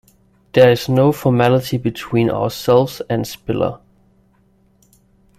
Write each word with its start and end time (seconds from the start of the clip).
There 0.53 0.71
is 0.71 0.89
no 0.89 1.11
formality 1.11 1.77
between 1.77 2.31
ourselves 2.31 3.03
and 3.07 3.27
Spiller. 3.27 3.77